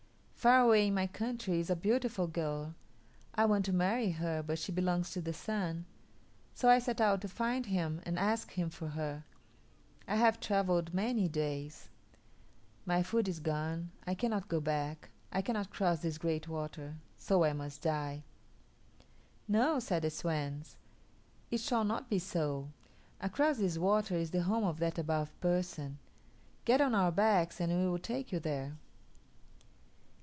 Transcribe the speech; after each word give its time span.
"Far 0.43 0.61
away 0.61 0.87
in 0.87 0.95
my 0.95 1.05
country 1.05 1.59
is 1.59 1.69
a 1.69 1.75
beautiful 1.75 2.25
girl. 2.25 2.73
I 3.35 3.45
want 3.45 3.63
to 3.65 3.71
marry 3.71 4.09
her, 4.09 4.41
but 4.41 4.57
she 4.57 4.71
belongs 4.71 5.11
to 5.11 5.21
the 5.21 5.33
Sun; 5.33 5.85
so 6.55 6.67
I 6.67 6.79
set 6.79 6.99
out 6.99 7.21
to 7.21 7.27
find 7.27 7.67
him 7.67 8.01
and 8.07 8.17
ask 8.17 8.49
him 8.53 8.71
for 8.71 8.87
her. 8.87 9.23
I 10.07 10.15
have 10.15 10.39
travelled 10.39 10.95
many 10.95 11.27
days. 11.27 11.89
My 12.87 13.03
food 13.03 13.27
is 13.27 13.39
gone. 13.39 13.91
I 14.07 14.15
cannot 14.15 14.47
go 14.47 14.59
back; 14.59 15.11
I 15.31 15.43
cannot 15.43 15.69
cross 15.69 15.99
this 15.99 16.17
great 16.17 16.47
water; 16.47 16.95
so 17.19 17.43
I 17.43 17.53
must 17.53 17.83
die." 17.83 18.23
"No," 19.47 19.77
said 19.77 20.01
the 20.01 20.09
swans; 20.09 20.75
"it 21.51 21.59
shall 21.59 21.83
not 21.83 22.09
be 22.09 22.17
so. 22.17 22.69
Across 23.19 23.59
this 23.59 23.77
water 23.77 24.15
is 24.15 24.31
the 24.31 24.41
home 24.41 24.63
of 24.63 24.79
that 24.79 24.97
Above 24.97 25.39
Person. 25.39 25.99
Get 26.65 26.81
on 26.81 26.95
our 26.95 27.11
backs, 27.11 27.61
and 27.61 27.71
we 27.71 27.87
will 27.87 27.99
take 27.99 28.31
you 28.31 28.39
there." 28.39 28.75